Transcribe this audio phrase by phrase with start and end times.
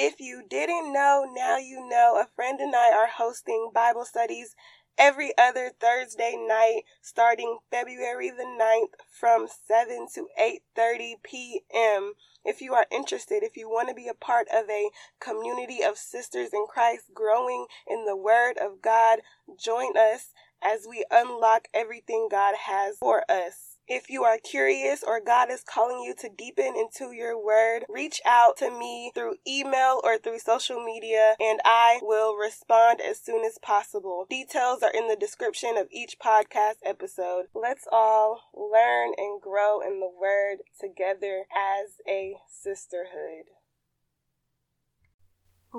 [0.00, 2.20] If you didn't know, now you know.
[2.20, 4.54] A friend and I are hosting Bible studies
[4.96, 12.12] every other Thursday night starting February the 9th from 7 to 8:30 p.m.
[12.44, 15.98] If you are interested, if you want to be a part of a community of
[15.98, 19.22] sisters in Christ growing in the word of God,
[19.58, 23.67] join us as we unlock everything God has for us.
[23.88, 28.20] If you are curious or God is calling you to deepen into your word, reach
[28.26, 33.44] out to me through email or through social media and I will respond as soon
[33.44, 34.26] as possible.
[34.28, 37.46] Details are in the description of each podcast episode.
[37.54, 43.46] Let's all learn and grow in the word together as a sisterhood.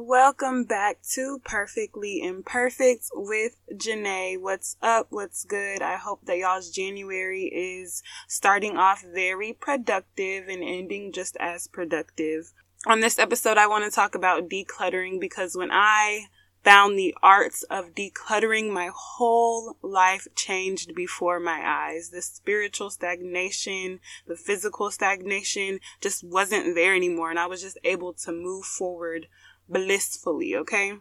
[0.01, 4.39] Welcome back to Perfectly Imperfect with Janae.
[4.39, 5.07] What's up?
[5.09, 5.81] What's good?
[5.81, 12.53] I hope that y'all's January is starting off very productive and ending just as productive.
[12.87, 16.27] On this episode, I want to talk about decluttering because when I
[16.63, 22.09] found the arts of decluttering, my whole life changed before my eyes.
[22.09, 28.13] The spiritual stagnation, the physical stagnation just wasn't there anymore, and I was just able
[28.13, 29.27] to move forward
[29.69, 30.93] blissfully, okay?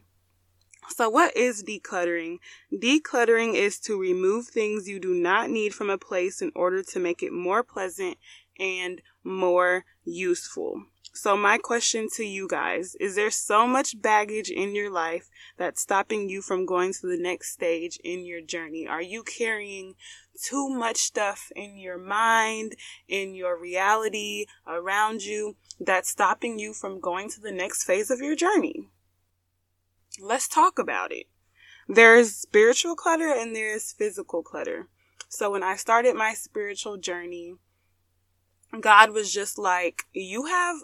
[0.91, 2.39] So, what is decluttering?
[2.73, 6.99] Decluttering is to remove things you do not need from a place in order to
[6.99, 8.17] make it more pleasant
[8.59, 10.85] and more useful.
[11.13, 15.81] So, my question to you guys is there so much baggage in your life that's
[15.81, 18.87] stopping you from going to the next stage in your journey?
[18.87, 19.95] Are you carrying
[20.41, 22.77] too much stuff in your mind,
[23.09, 28.21] in your reality, around you that's stopping you from going to the next phase of
[28.21, 28.89] your journey?
[30.21, 31.27] Let's talk about it.
[31.89, 34.89] There's spiritual clutter and there's physical clutter.
[35.29, 37.55] So when I started my spiritual journey,
[38.81, 40.77] God was just like, you have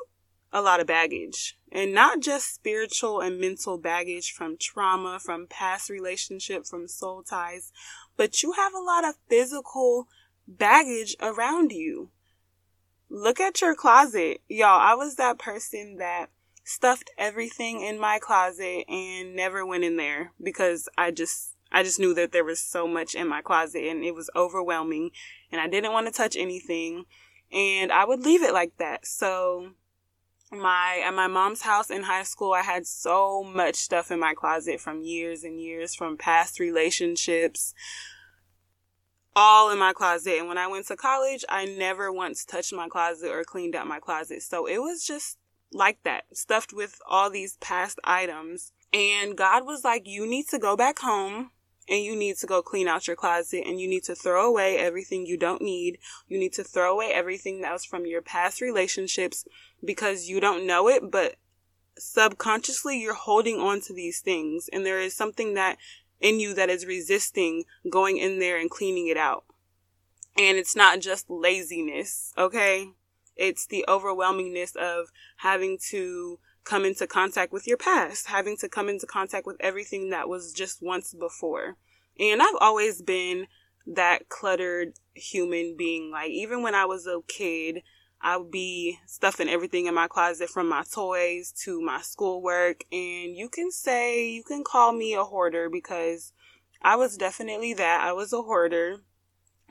[0.55, 5.91] a lot of baggage and not just spiritual and mental baggage from trauma, from past
[5.91, 7.73] relationship, from soul ties,
[8.17, 10.07] but you have a lot of physical
[10.47, 12.11] baggage around you.
[13.11, 14.43] Look at your closet.
[14.49, 16.31] Y'all, I was that person that
[16.63, 21.99] stuffed everything in my closet and never went in there because I just I just
[21.99, 25.11] knew that there was so much in my closet and it was overwhelming
[25.51, 27.07] and I didn't want to touch anything
[27.53, 29.07] and I would leave it like that.
[29.07, 29.73] So
[30.59, 34.35] my at my mom's house in high school I had so much stuff in my
[34.35, 37.75] closet from years and years from past relationships
[39.37, 40.39] all in my closet.
[40.39, 43.87] And when I went to college I never once touched my closet or cleaned out
[43.87, 44.43] my closet.
[44.43, 45.39] So it was just
[45.73, 48.73] like that stuffed with all these past items.
[48.93, 51.51] And God was like you need to go back home
[51.89, 54.79] and you need to go clean out your closet and you need to throw away
[54.79, 55.99] everything you don't need.
[56.29, 59.45] You need to throw away everything that was from your past relationships
[59.85, 61.37] because you don't know it, but
[61.99, 65.77] subconsciously you're holding on to these things and there is something that
[66.21, 69.45] in you that is resisting going in there and cleaning it out.
[70.37, 72.89] And it's not just laziness, okay?
[73.37, 75.09] It's the overwhelmingness of
[75.39, 80.11] having to come into contact with your past, having to come into contact with everything
[80.11, 81.77] that was just once before.
[82.19, 83.47] And I've always been
[83.87, 86.11] that cluttered human being.
[86.11, 87.83] Like, even when I was a kid,
[88.21, 92.85] I would be stuffing everything in my closet from my toys to my schoolwork.
[92.91, 96.33] And you can say, you can call me a hoarder because
[96.81, 98.01] I was definitely that.
[98.03, 99.03] I was a hoarder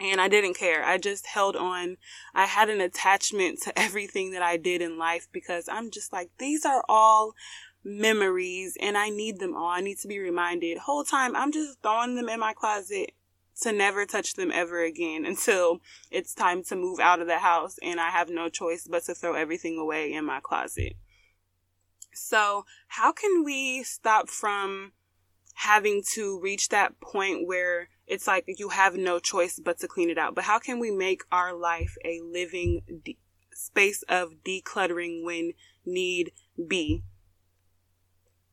[0.03, 0.83] and I didn't care.
[0.83, 1.97] I just held on.
[2.35, 6.29] I had an attachment to everything that I did in life because I'm just like,
[6.37, 7.33] these are all
[7.83, 9.69] memories and I need them all.
[9.69, 10.77] I need to be reminded.
[10.77, 13.11] Whole time I'm just throwing them in my closet
[13.61, 15.79] to never touch them ever again until
[16.11, 19.15] it's time to move out of the house and I have no choice but to
[19.15, 20.93] throw everything away in my closet.
[22.15, 24.91] So, how can we stop from
[25.55, 30.09] having to reach that point where it's like you have no choice but to clean
[30.09, 30.35] it out.
[30.35, 33.17] But how can we make our life a living de-
[33.53, 35.53] space of decluttering when
[35.85, 36.31] need
[36.67, 37.03] be?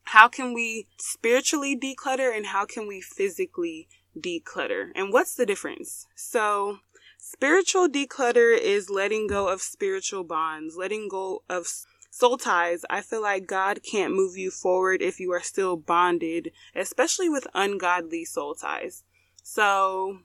[0.03, 3.87] How can we spiritually declutter and how can we physically
[4.17, 4.89] declutter?
[4.95, 6.07] And what's the difference?
[6.15, 6.79] So,
[7.17, 11.67] spiritual declutter is letting go of spiritual bonds, letting go of
[12.09, 12.83] soul ties.
[12.89, 17.47] I feel like God can't move you forward if you are still bonded, especially with
[17.53, 19.03] ungodly soul ties.
[19.43, 20.19] So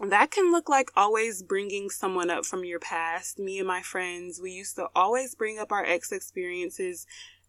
[0.00, 3.38] that can look like always bringing someone up from your past.
[3.38, 7.06] Me and my friends, we used to always bring up our ex experiences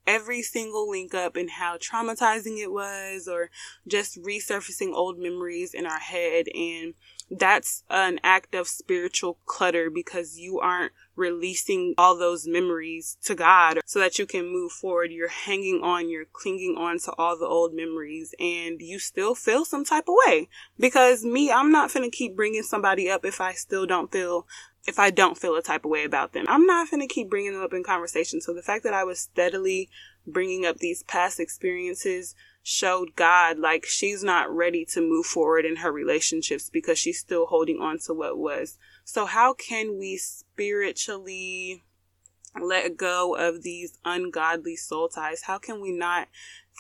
[0.08, 3.50] every single link up and how traumatizing it was or
[3.86, 6.94] just resurfacing old memories in our head and
[7.30, 13.80] that's an act of spiritual clutter because you aren't releasing all those memories to God
[13.86, 15.12] so that you can move forward.
[15.12, 19.66] You're hanging on, you're clinging on to all the old memories and you still feel
[19.66, 20.48] some type of way.
[20.80, 24.48] Because me, I'm not going to keep bringing somebody up if I still don't feel
[24.88, 26.46] if I don't feel a type of way about them.
[26.48, 28.40] I'm not going to keep bringing them up in conversation.
[28.40, 29.90] So the fact that I was steadily
[30.26, 32.36] bringing up these past experiences
[32.70, 37.46] showed God like she's not ready to move forward in her relationships because she's still
[37.46, 38.78] holding on to what was.
[39.06, 41.86] So how can we spiritually
[42.62, 45.44] let go of these ungodly soul ties?
[45.44, 46.28] How can we not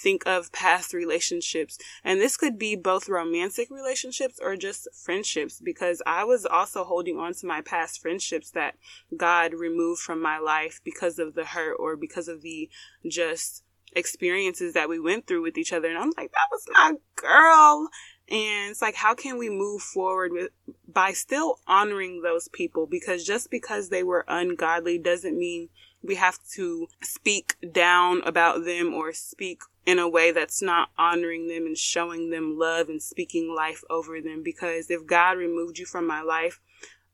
[0.03, 1.77] think of past relationships?
[2.03, 7.17] And this could be both romantic relationships or just friendships because I was also holding
[7.17, 8.75] on to my past friendships that
[9.15, 12.69] God removed from my life because of the hurt or because of the
[13.07, 13.63] just
[13.97, 15.89] experiences that we went through with each other.
[15.89, 17.89] And I'm like, that was my girl.
[18.29, 20.49] And it's like, how can we move forward with
[20.87, 22.85] by still honoring those people?
[22.85, 25.69] Because just because they were ungodly doesn't mean
[26.03, 31.47] we have to speak down about them or speak in a way that's not honoring
[31.47, 34.43] them and showing them love and speaking life over them.
[34.43, 36.59] Because if God removed you from my life,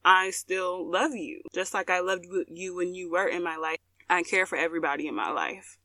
[0.03, 1.41] I still love you.
[1.53, 3.77] Just like I loved you when you were in my life.
[4.09, 5.77] I care for everybody in my life.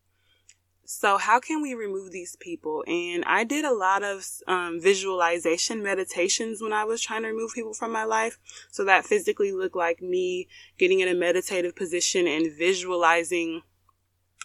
[0.90, 2.82] So, how can we remove these people?
[2.87, 7.52] And I did a lot of um, visualization meditations when I was trying to remove
[7.55, 8.38] people from my life.
[8.70, 10.49] So, that physically looked like me
[10.79, 13.64] getting in a meditative position and visualizing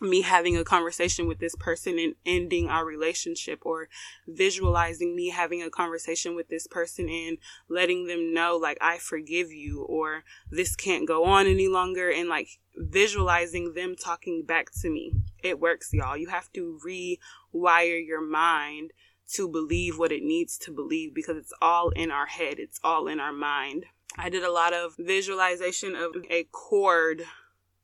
[0.01, 3.89] me having a conversation with this person and ending our relationship or
[4.27, 7.37] visualizing me having a conversation with this person and
[7.69, 12.27] letting them know like I forgive you or this can't go on any longer and
[12.27, 15.13] like visualizing them talking back to me.
[15.43, 16.17] It works, y'all.
[16.17, 18.91] You have to rewire your mind
[19.33, 22.55] to believe what it needs to believe because it's all in our head.
[22.57, 23.85] It's all in our mind.
[24.17, 27.23] I did a lot of visualization of a cord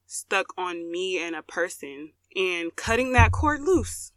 [0.10, 4.12] stuck on me and a person and cutting that cord loose.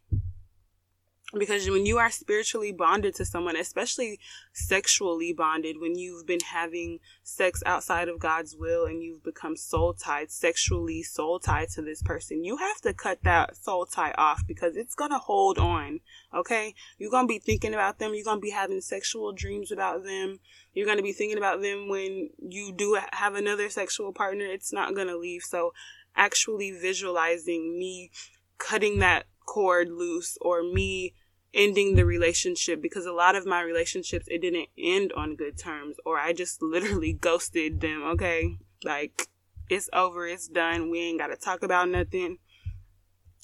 [1.39, 4.21] Because when you are spiritually bonded to someone, especially
[4.53, 9.95] sexually bonded, when you've been having sex outside of God's will and you've become soul
[9.95, 14.43] tied, sexually soul tied to this person, you have to cut that soul tie off
[14.47, 16.01] because it's going to hold on.
[16.35, 16.75] Okay.
[16.99, 18.13] You're going to be thinking about them.
[18.15, 20.39] You're going to be having sexual dreams about them.
[20.75, 24.45] You're going to be thinking about them when you do have another sexual partner.
[24.47, 25.43] It's not going to leave.
[25.43, 25.73] So
[26.17, 28.11] actually visualizing me
[28.59, 31.15] cutting that cord loose or me
[31.55, 35.97] ending the relationship because a lot of my relationships it didn't end on good terms
[36.07, 38.57] or I just literally ghosted them, okay?
[38.85, 39.29] Like
[39.69, 40.91] it's over, it's done.
[40.91, 42.39] We ain't got to talk about nothing.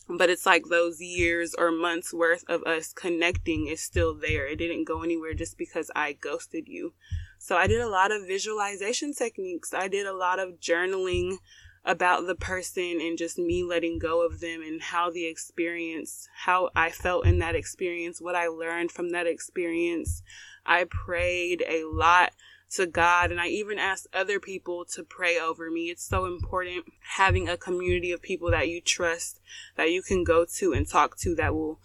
[0.08, 4.46] But it's like those years or months worth of us connecting is still there.
[4.46, 6.94] It didn't go anywhere just because I ghosted you.
[7.38, 9.73] So I did a lot of visualization techniques.
[9.73, 11.38] I did a lot of journaling
[11.85, 16.69] about the person and just me letting go of them and how the experience, how
[16.76, 20.23] I felt in that experience, what I learned from that experience.
[20.67, 22.32] I prayed a lot
[22.73, 25.87] to God and I even asked other people to pray over me.
[25.90, 26.85] It's so important
[27.17, 29.40] having a community of people that you trust,
[29.76, 31.81] that you can go to and talk to that will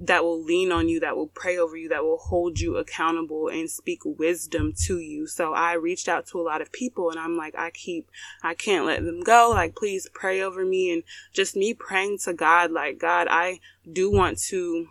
[0.00, 3.48] that will lean on you, that will pray over you, that will hold you accountable
[3.48, 5.26] and speak wisdom to you.
[5.26, 8.10] So I reached out to a lot of people and I'm like, I keep,
[8.42, 9.50] I can't let them go.
[9.52, 10.90] Like, please pray over me.
[10.90, 11.02] And
[11.34, 13.60] just me praying to God, like, God, I
[13.90, 14.88] do want to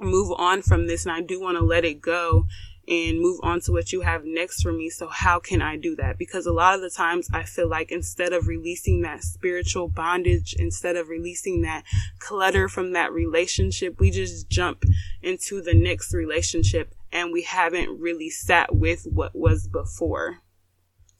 [0.00, 2.46] move on from this and I do want to let it go
[2.88, 4.90] and move on to what you have next for me.
[4.90, 6.18] So how can I do that?
[6.18, 10.54] Because a lot of the times I feel like instead of releasing that spiritual bondage,
[10.58, 11.84] instead of releasing that
[12.18, 14.84] clutter from that relationship, we just jump
[15.22, 20.41] into the next relationship and we haven't really sat with what was before.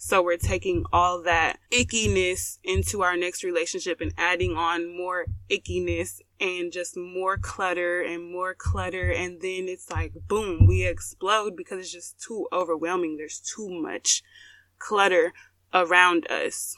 [0.04, 6.20] So we're taking all that ickiness into our next relationship and adding on more ickiness
[6.40, 9.12] and just more clutter and more clutter.
[9.12, 13.16] And then it's like, boom, we explode because it's just too overwhelming.
[13.16, 14.24] There's too much
[14.80, 15.32] clutter
[15.72, 16.74] around us.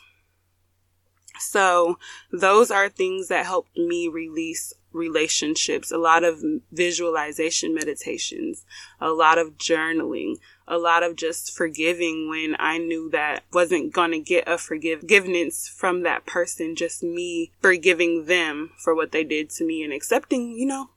[1.39, 1.99] So
[2.31, 8.67] those are things that helped me release relationships, a lot of visualization meditations,
[9.01, 14.13] a lot of journaling, a lot of just forgiving when I knew that wasn't going
[14.13, 19.51] to get a forgiveness from that person, just me forgiving them for what they did
[19.51, 20.91] to me and accepting, you know,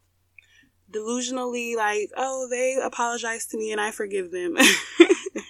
[0.91, 4.57] delusionally like, oh, they apologized to me and I forgive them.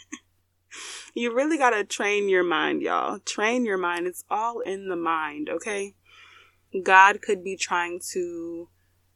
[1.14, 3.20] you really got to train your mind, y'all.
[3.20, 4.08] Train your mind.
[4.08, 5.94] It's all in the mind, okay?
[6.84, 8.70] God could be trying to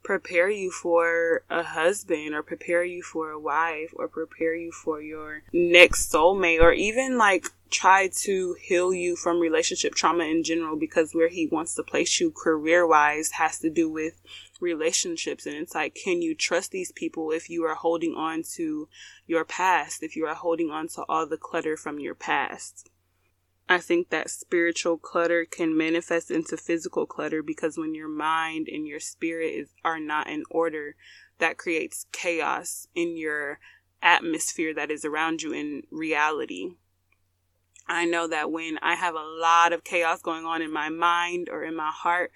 [0.03, 5.01] prepare you for a husband or prepare you for a wife or prepare you for
[5.01, 10.75] your next soulmate or even like try to heal you from relationship trauma in general
[10.75, 14.21] because where he wants to place you career wise has to do with
[14.59, 15.45] relationships.
[15.45, 18.89] And it's like can you trust these people if you are holding on to
[19.27, 22.90] your past if you are holding on to all the clutter from your past
[23.69, 28.85] I think that spiritual clutter can manifest into physical clutter because when your mind and
[28.85, 30.95] your spirit is, are not in order,
[31.39, 33.59] that creates chaos in your
[34.01, 36.71] atmosphere that is around you in reality.
[37.87, 41.49] I know that when I have a lot of chaos going on in my mind
[41.49, 42.31] or in my heart,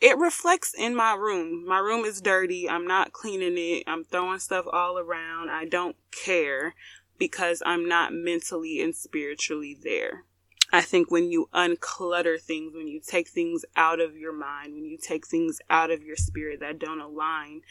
[0.00, 1.64] it reflects in my room.
[1.66, 2.68] My room is dirty.
[2.68, 3.84] I'm not cleaning it.
[3.86, 5.50] I'm throwing stuff all around.
[5.50, 6.74] I don't care
[7.18, 10.24] because I'm not mentally and spiritually there.
[10.72, 14.84] I think when you unclutter things, when you take things out of your mind, when
[14.84, 17.62] you take things out of your spirit that don't align,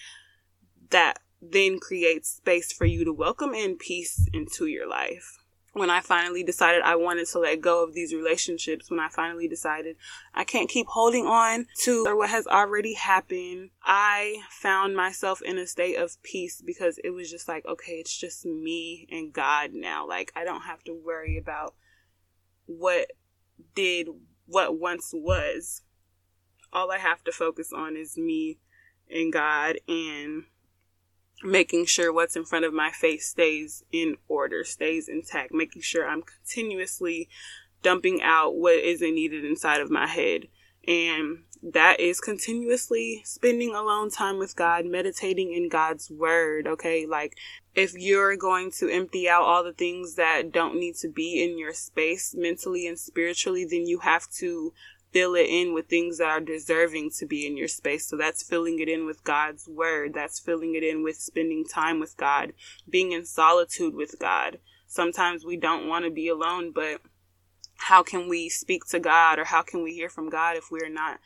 [0.90, 5.38] that then creates space for you to welcome in peace into your life.
[5.74, 9.48] When I finally decided I wanted to let go of these relationships, when I finally
[9.48, 9.96] decided
[10.34, 15.68] I can't keep holding on to what has already happened, I found myself in a
[15.68, 20.08] state of peace because it was just like, okay, it's just me and God now.
[20.08, 21.76] Like, I don't have to worry about
[22.70, 23.12] what
[23.76, 24.08] did
[24.46, 25.82] what once was.
[26.72, 28.60] All I have to focus on is me
[29.10, 30.44] and God and
[31.44, 36.08] making sure what's in front of my face stays in order, stays intact, making sure
[36.08, 37.30] I'm continuously
[37.82, 40.44] dumping out what isn't needed inside of my head.
[40.88, 46.68] And that is continuously spending alone time with God, meditating in God's word.
[46.68, 47.06] Okay.
[47.06, 47.36] Like
[47.76, 51.58] if you're going to empty out all the things that don't need to be in
[51.58, 54.74] your space mentally and spiritually, then you have to
[55.12, 58.08] fill it in with things that are deserving to be in your space.
[58.08, 60.14] So that's filling it in with God's word.
[60.14, 62.54] That's filling it in with spending time with God,
[62.90, 64.60] being in solitude with God.
[64.88, 67.02] Sometimes we don't want to be alone, but
[67.76, 70.90] how can we speak to God or how can we hear from God if we're
[70.90, 71.20] not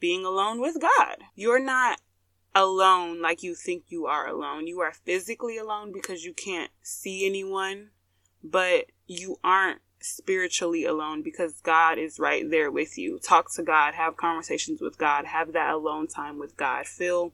[0.00, 1.18] being alone with God?
[1.34, 2.00] You're not
[2.54, 4.66] alone like you think you are alone.
[4.66, 7.90] You are physically alone because you can't see anyone,
[8.42, 13.18] but you aren't spiritually alone because God is right there with you.
[13.18, 16.86] Talk to God, have conversations with God, have that alone time with God.
[16.86, 17.32] Fill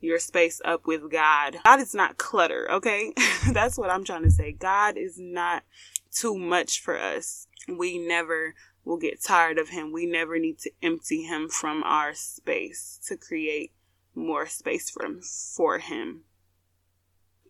[0.00, 1.58] your space up with God.
[1.64, 3.12] God is not clutter, okay?
[3.52, 4.52] That's what I'm trying to say.
[4.52, 5.62] God is not
[6.10, 7.46] too much for us.
[7.68, 8.54] We never
[8.84, 9.92] will get tired of him.
[9.92, 13.70] We never need to empty him from our space to create
[14.14, 15.20] more space for him,
[15.56, 16.24] for him.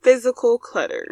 [0.02, 1.06] Physical clutter.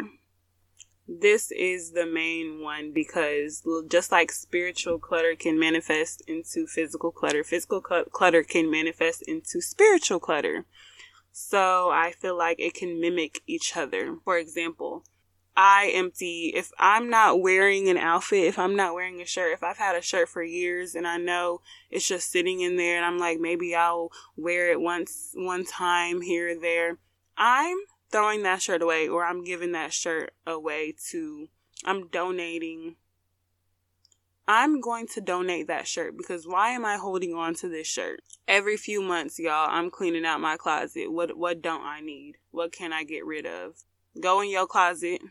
[1.07, 7.43] This is the main one because just like spiritual clutter can manifest into physical clutter,
[7.43, 10.65] physical cl- clutter can manifest into spiritual clutter.
[11.31, 14.17] So I feel like it can mimic each other.
[14.23, 15.03] For example,
[15.55, 19.63] I empty if I'm not wearing an outfit, if I'm not wearing a shirt, if
[19.63, 23.05] I've had a shirt for years and I know it's just sitting in there and
[23.05, 26.97] I'm like maybe I'll wear it once one time here or there,
[27.37, 27.77] I'm
[28.11, 31.49] throwing that shirt away or I'm giving that shirt away to
[31.83, 32.95] I'm donating
[34.47, 38.21] I'm going to donate that shirt because why am I holding on to this shirt?
[38.47, 41.11] Every few months, y'all, I'm cleaning out my closet.
[41.11, 42.37] What what don't I need?
[42.51, 43.83] What can I get rid of?
[44.19, 45.21] Go in your closet,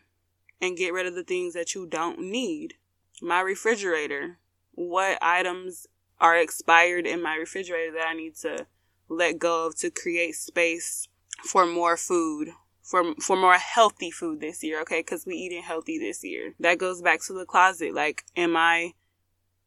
[0.61, 2.75] and get rid of the things that you don't need.
[3.21, 4.37] My refrigerator.
[4.73, 5.87] What items
[6.19, 8.67] are expired in my refrigerator that I need to
[9.09, 11.07] let go of to create space
[11.43, 12.49] for more food,
[12.81, 15.03] for for more healthy food this year, okay?
[15.03, 16.53] Cuz we eating healthy this year.
[16.59, 17.93] That goes back to the closet.
[17.93, 18.93] Like am I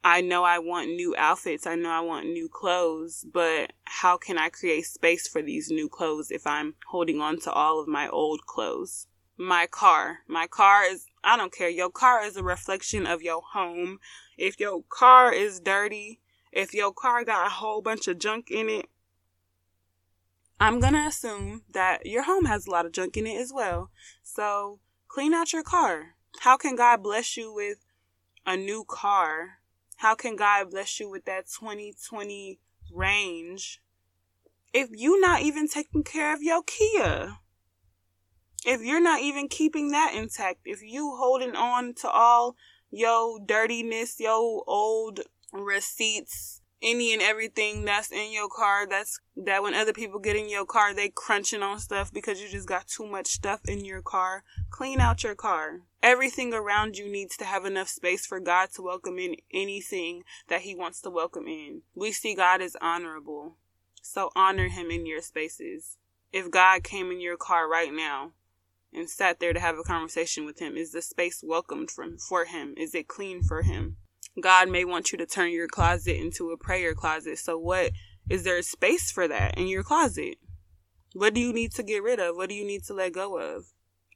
[0.07, 1.67] I know I want new outfits.
[1.67, 5.89] I know I want new clothes, but how can I create space for these new
[5.89, 9.07] clothes if I'm holding on to all of my old clothes?
[9.37, 10.19] My car.
[10.29, 11.69] My car is, I don't care.
[11.69, 13.99] Your car is a reflection of your home.
[14.37, 16.21] If your car is dirty,
[16.53, 18.87] if your car got a whole bunch of junk in it,
[20.61, 23.53] I'm going to assume that your home has a lot of junk in it as
[23.53, 23.91] well.
[24.23, 26.15] So clean out your car.
[26.41, 27.79] How can God bless you with
[28.47, 29.59] a new car?
[29.97, 32.59] How can God bless you with that 2020
[32.93, 33.81] range
[34.73, 37.39] if you're not even taking care of your Kia?
[38.65, 42.57] If you're not even keeping that intact, if you holding on to all
[42.91, 45.21] your dirtiness, your old
[45.53, 50.49] receipts, any and everything that's in your car, that's that when other people get in
[50.49, 54.03] your car, they crunching on stuff because you just got too much stuff in your
[54.03, 54.45] car.
[54.71, 55.81] Clean out your car.
[56.03, 60.63] Everything around you needs to have enough space for God to welcome in anything that
[60.63, 61.83] He wants to welcome in.
[61.95, 63.57] We see God as honorable.
[64.03, 65.97] So honor Him in your spaces.
[66.33, 68.33] If God came in your car right now
[68.95, 72.45] and sat there to have a conversation with him, is the space welcomed from for
[72.45, 72.75] him?
[72.77, 73.97] Is it clean for him?
[74.41, 77.39] God may want you to turn your closet into a prayer closet.
[77.39, 77.93] So what
[78.29, 80.37] is there space for that in your closet?
[81.13, 82.37] What do you need to get rid of?
[82.37, 83.67] What do you need to let go of?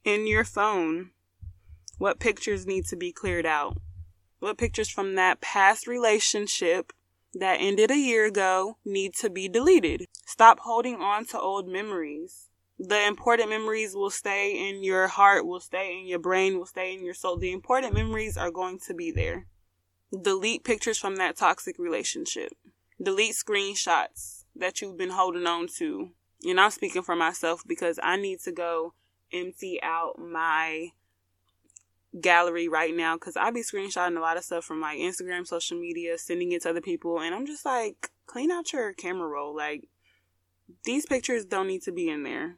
[0.05, 1.11] In your phone,
[1.99, 3.77] what pictures need to be cleared out?
[4.41, 6.93] What pictures from that past relationship
[7.35, 10.07] that ended a year ago need to be deleted?
[10.27, 12.49] Stop holding on to old memories.
[12.79, 16.95] The important memories will stay in your heart, will stay in your brain, will stay
[16.95, 17.37] in your soul.
[17.37, 19.47] The important memories are going to be there.
[20.23, 22.53] Delete pictures from that toxic relationship.
[23.03, 26.11] Delete screenshots that you've been holding on to
[26.45, 28.95] and I'm speaking for myself because I need to go
[29.33, 30.91] empty out my
[32.21, 35.79] gallery right now because I be screenshotting a lot of stuff from like Instagram, social
[35.79, 39.55] media, sending it to other people, and I'm just like, clean out your camera roll.
[39.55, 39.89] Like,
[40.85, 42.57] these pictures don't need to be in there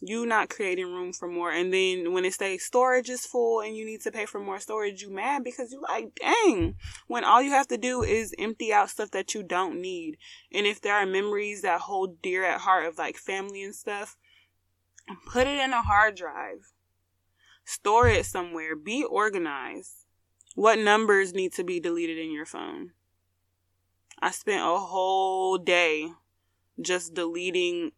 [0.00, 1.50] you not creating room for more.
[1.50, 4.58] And then when it stays storage is full and you need to pay for more
[4.58, 6.76] storage you mad because you like dang
[7.06, 10.16] when all you have to do is empty out stuff that you don't need.
[10.52, 14.16] And if there are memories that hold dear at heart of like family and stuff
[15.26, 16.72] put it in a hard drive.
[17.64, 18.74] Store it somewhere.
[18.74, 20.06] Be organized.
[20.54, 22.92] What numbers need to be deleted in your phone?
[24.20, 26.10] I spent a whole day
[26.80, 27.92] just deleting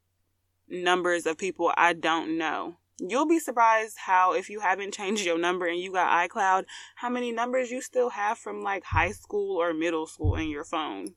[0.72, 2.78] numbers of people I don't know.
[2.98, 6.64] You'll be surprised how, if you haven't changed your number and you got iCloud,
[6.96, 10.64] how many numbers you still have from like high school or middle school in your
[10.64, 11.14] phone.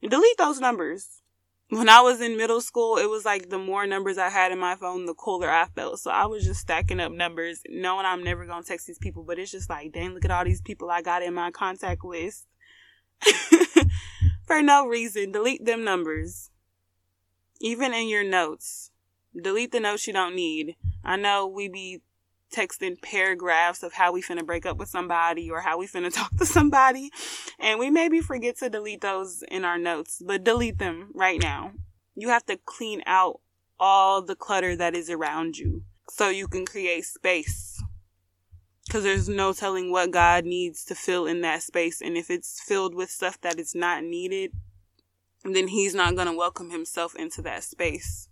[0.00, 1.22] Delete those numbers.
[1.70, 4.58] When I was in middle school, it was like the more numbers I had in
[4.58, 5.98] my phone, the cooler I felt.
[5.98, 9.24] So I was just stacking up numbers, knowing I'm never to text these people.
[9.24, 12.04] But it's just like, dang, look at all these people I got in my contact
[12.04, 12.46] list.
[14.44, 15.32] For no reason.
[15.32, 16.50] Delete them numbers.
[17.60, 18.90] Even in your notes
[19.40, 20.76] delete the notes you don't need.
[21.04, 22.00] I know we be
[22.54, 26.36] texting paragraphs of how we finna break up with somebody or how we finna talk
[26.38, 27.10] to somebody.
[27.58, 31.72] And we maybe forget to delete those in our notes, but delete them right now.
[32.14, 33.40] You have to clean out
[33.78, 37.82] all the clutter that is around you so you can create space.
[38.86, 42.02] Because there's no telling what God needs to fill in that space.
[42.02, 44.52] And if it's filled with stuff that is not needed,
[45.42, 48.28] then He's not going to welcome Himself into that space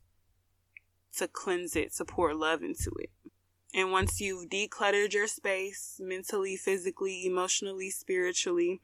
[1.18, 3.11] to cleanse it, to pour love into it.
[3.75, 8.81] And once you've decluttered your space mentally, physically, emotionally, spiritually,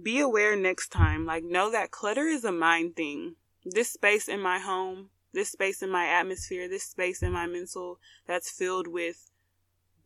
[0.00, 1.24] be aware next time.
[1.24, 3.36] Like, know that clutter is a mind thing.
[3.64, 8.00] This space in my home, this space in my atmosphere, this space in my mental
[8.26, 9.30] that's filled with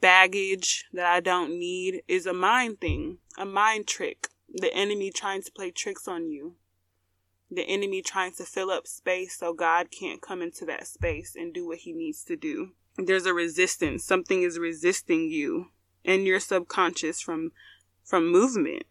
[0.03, 4.29] baggage that I don't need is a mind thing, a mind trick.
[4.53, 6.57] The enemy trying to play tricks on you
[7.51, 11.55] the enemy trying to fill up space so God can't come into that space and
[11.55, 12.71] do what he needs to do.
[12.97, 14.05] There's a resistance.
[14.05, 15.67] Something is resisting you
[16.05, 17.53] and your subconscious from
[18.05, 18.85] from movement.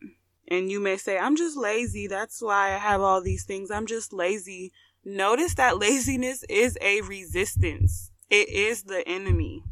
[0.47, 2.07] And you may say, I'm just lazy.
[2.07, 3.71] That's why I have all these things.
[3.71, 4.71] I'm just lazy.
[5.03, 8.11] Notice that laziness is a resistance.
[8.29, 9.63] It is the enemy.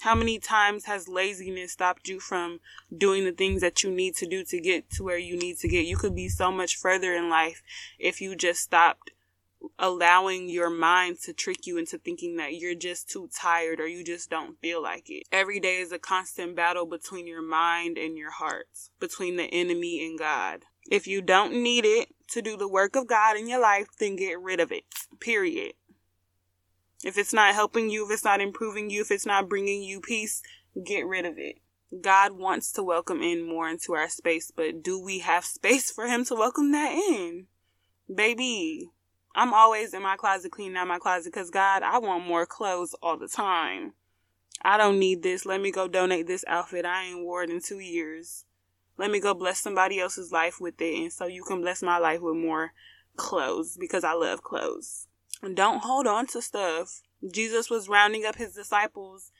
[0.00, 2.60] How many times has laziness stopped you from
[2.96, 5.68] doing the things that you need to do to get to where you need to
[5.68, 5.86] get?
[5.86, 7.62] You could be so much further in life
[7.98, 9.10] if you just stopped
[9.78, 14.04] allowing your mind to trick you into thinking that you're just too tired or you
[14.04, 15.24] just don't feel like it.
[15.32, 18.68] Every day is a constant battle between your mind and your heart,
[19.00, 20.64] between the enemy and God.
[20.90, 24.16] If you don't need it to do the work of God in your life, then
[24.16, 24.84] get rid of it.
[25.20, 25.74] Period.
[27.04, 30.00] If it's not helping you, if it's not improving you, if it's not bringing you
[30.00, 30.42] peace,
[30.84, 31.58] get rid of it.
[32.00, 36.06] God wants to welcome in more into our space, but do we have space for
[36.06, 37.46] Him to welcome that in?
[38.12, 38.90] Baby,
[39.34, 42.94] I'm always in my closet cleaning out my closet because God, I want more clothes
[43.02, 43.92] all the time.
[44.62, 45.44] I don't need this.
[45.44, 46.84] Let me go donate this outfit.
[46.84, 48.44] I ain't wore it in two years.
[48.96, 50.94] Let me go bless somebody else's life with it.
[51.02, 52.72] And so you can bless my life with more
[53.16, 55.06] clothes because I love clothes.
[55.54, 57.02] Don't hold on to stuff.
[57.32, 59.30] Jesus was rounding up his disciples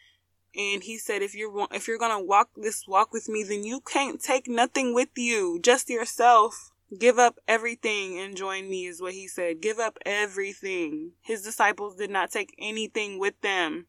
[0.54, 3.64] and he said if you're if you're going to walk this walk with me then
[3.64, 6.70] you can't take nothing with you, just yourself.
[6.96, 9.60] Give up everything and join me is what he said.
[9.60, 11.12] Give up everything.
[11.20, 13.86] His disciples did not take anything with them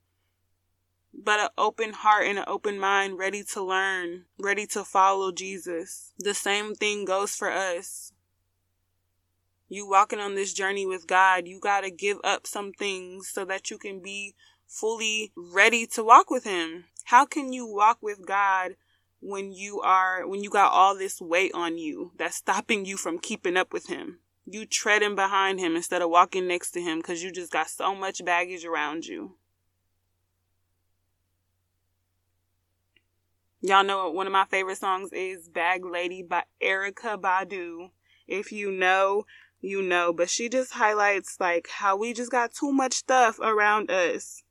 [1.18, 6.14] but an open heart and an open mind, ready to learn, ready to follow Jesus.
[6.20, 8.12] The same thing goes for us
[9.70, 13.44] you walking on this journey with God, you got to give up some things so
[13.46, 14.34] that you can be
[14.68, 16.86] fully ready to walk with him.
[17.06, 18.76] How can you walk with God
[19.20, 23.20] when you are when you got all this weight on you that's stopping you from
[23.20, 24.20] keeping up with him?
[24.46, 27.94] You treading behind him instead of walking next to him because you just got so
[27.94, 29.36] much baggage around you.
[33.60, 37.90] Y'all know one of my favorite songs is Bag Lady by Erykah Badu.
[38.28, 39.26] If you know,
[39.62, 40.14] you know.
[40.14, 44.44] But she just highlights like how we just got too much stuff around us.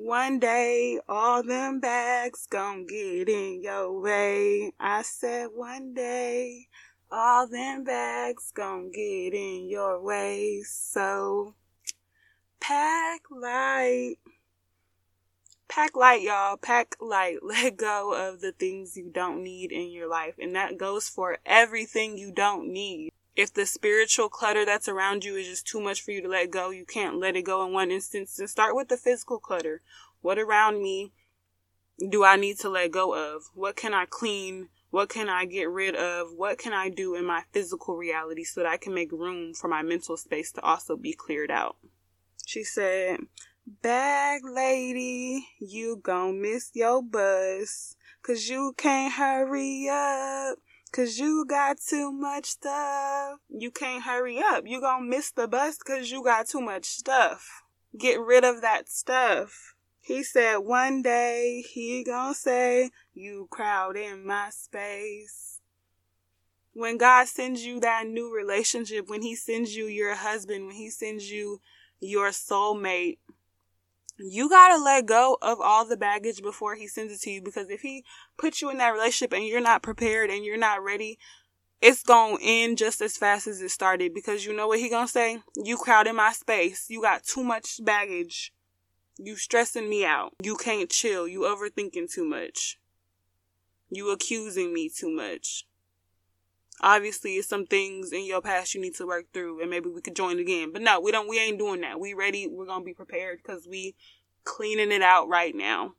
[0.00, 4.72] One day, all them bags gon' get in your way.
[4.78, 6.68] I said one day,
[7.10, 10.62] all them bags gon' get in your way.
[10.62, 11.56] So,
[12.60, 14.18] pack light.
[15.68, 16.56] Pack light, y'all.
[16.56, 17.38] Pack light.
[17.42, 20.34] Let go of the things you don't need in your life.
[20.38, 23.10] And that goes for everything you don't need.
[23.38, 26.50] If the spiritual clutter that's around you is just too much for you to let
[26.50, 28.34] go, you can't let it go in one instance.
[28.34, 29.80] To start with the physical clutter.
[30.22, 31.12] What around me
[32.10, 33.44] do I need to let go of?
[33.54, 34.70] What can I clean?
[34.90, 36.32] What can I get rid of?
[36.34, 39.68] What can I do in my physical reality so that I can make room for
[39.68, 41.76] my mental space to also be cleared out?
[42.44, 43.20] She said,
[43.82, 47.94] Bag lady, you gon' miss your bus.
[48.20, 50.58] Cause you can't hurry up.
[50.90, 53.38] Cause you got too much stuff.
[53.48, 54.64] You can't hurry up.
[54.66, 57.62] You gon' miss the bus cause you got too much stuff.
[57.96, 59.74] Get rid of that stuff.
[60.00, 65.60] He said one day he gon' say, you crowd in my space.
[66.72, 70.90] When God sends you that new relationship, when he sends you your husband, when he
[70.90, 71.60] sends you
[72.00, 73.18] your soulmate,
[74.18, 77.70] you gotta let go of all the baggage before he sends it to you because
[77.70, 78.04] if he
[78.36, 81.18] puts you in that relationship and you're not prepared and you're not ready,
[81.80, 85.06] it's gonna end just as fast as it started because you know what he gonna
[85.06, 85.38] say?
[85.54, 86.86] You crowded my space.
[86.88, 88.52] You got too much baggage.
[89.18, 90.32] You stressing me out.
[90.42, 91.28] You can't chill.
[91.28, 92.78] You overthinking too much.
[93.90, 95.67] You accusing me too much.
[96.80, 100.00] Obviously, it's some things in your past you need to work through, and maybe we
[100.00, 100.72] could join again.
[100.72, 101.28] But no, we don't.
[101.28, 101.98] We ain't doing that.
[101.98, 102.46] We ready.
[102.46, 103.94] We're gonna be prepared because we
[104.44, 105.94] cleaning it out right now.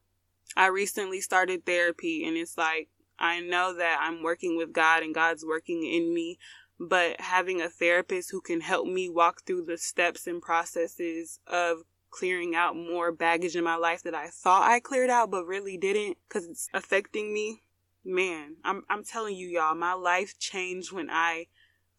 [0.55, 5.13] I recently started therapy, and it's like I know that I'm working with God, and
[5.13, 6.37] God's working in me.
[6.79, 11.79] But having a therapist who can help me walk through the steps and processes of
[12.09, 15.77] clearing out more baggage in my life that I thought I cleared out, but really
[15.77, 17.63] didn't because it's affecting me
[18.09, 21.47] man, I'm I'm telling you y'all, my life changed when I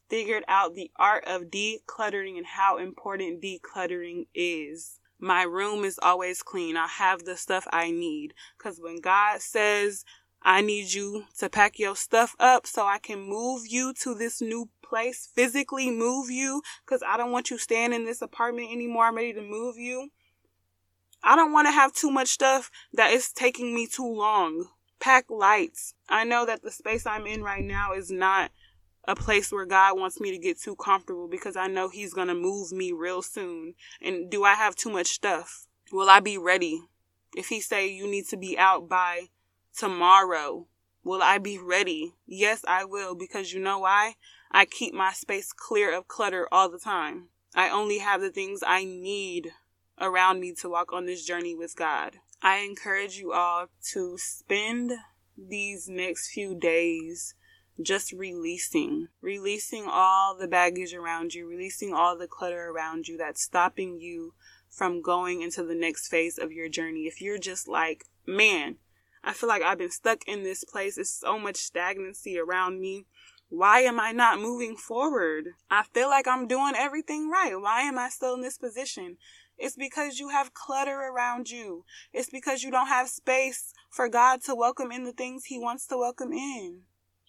[0.09, 4.99] figured out the art of decluttering and how important decluttering is.
[5.20, 6.77] My room is always clean.
[6.77, 10.05] I have the stuff I need cuz when God says
[10.42, 14.40] I need you to pack your stuff up so I can move you to this
[14.40, 19.05] new place, physically move you cuz I don't want you staying in this apartment anymore.
[19.05, 20.11] I'm ready to move you.
[21.23, 25.24] I don't want to have too much stuff that is taking me too long pack
[25.30, 25.94] lights.
[26.08, 28.50] I know that the space I'm in right now is not
[29.08, 32.28] a place where God wants me to get too comfortable because I know He's going
[32.28, 33.74] to move me real soon.
[34.00, 35.66] And do I have too much stuff?
[35.90, 36.82] Will I be ready?
[37.34, 39.28] If He say you need to be out by
[39.76, 40.66] tomorrow,
[41.02, 42.14] will I be ready?
[42.26, 44.14] Yes, I will because you know why?
[44.52, 47.28] I keep my space clear of clutter all the time.
[47.54, 49.52] I only have the things I need
[50.00, 52.16] around me to walk on this journey with God.
[52.42, 54.92] I encourage you all to spend
[55.37, 57.35] these next few days
[57.83, 63.42] just releasing, releasing all the baggage around you, releasing all the clutter around you that's
[63.42, 64.35] stopping you
[64.70, 67.07] from going into the next phase of your journey.
[67.07, 68.76] If you're just like, man,
[69.22, 70.96] I feel like I've been stuck in this place.
[70.96, 73.07] It's so much stagnancy around me.
[73.50, 75.48] Why am I not moving forward?
[75.70, 77.55] I feel like I'm doing everything right.
[77.61, 79.16] Why am I still in this position?
[79.61, 81.85] It's because you have clutter around you.
[82.14, 85.87] It's because you don't have space for God to welcome in the things He wants
[85.88, 86.81] to welcome in.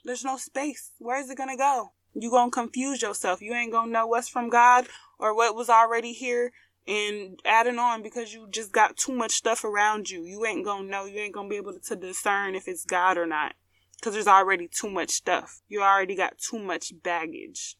[0.05, 0.91] There's no space.
[0.97, 1.91] Where is it going to go?
[2.13, 3.41] You going to confuse yourself.
[3.41, 4.87] You ain't going to know what's from God
[5.19, 6.53] or what was already here
[6.87, 10.23] and adding on because you just got too much stuff around you.
[10.23, 11.05] You ain't going to know.
[11.05, 13.55] You ain't going to be able to discern if it's God or not
[13.97, 15.61] because there's already too much stuff.
[15.67, 17.75] You already got too much baggage.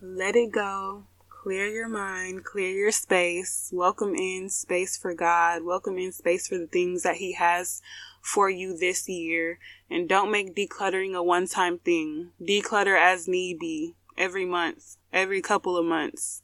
[0.00, 1.06] Let it go
[1.46, 6.58] clear your mind, clear your space, welcome in space for God, welcome in space for
[6.58, 7.80] the things that He has
[8.20, 12.32] for you this year, and don't make decluttering a one time thing.
[12.42, 16.42] Declutter as need be every month, every couple of months,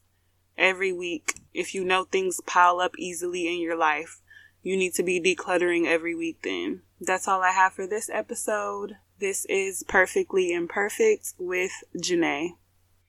[0.56, 1.40] every week.
[1.52, 4.20] If you know things pile up easily in your life,
[4.62, 6.82] you need to be decluttering every week then.
[7.00, 8.98] That's all I have for this episode.
[9.18, 12.50] This is Perfectly Imperfect with Janae.